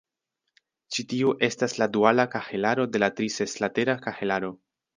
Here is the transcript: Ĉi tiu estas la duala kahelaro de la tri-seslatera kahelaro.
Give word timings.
Ĉi 0.95 1.05
tiu 1.11 1.33
estas 1.49 1.77
la 1.83 1.87
duala 1.97 2.27
kahelaro 2.37 2.89
de 2.97 3.03
la 3.05 3.13
tri-seslatera 3.21 3.97
kahelaro. 4.09 4.55